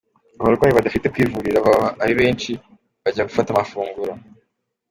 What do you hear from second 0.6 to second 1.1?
badafite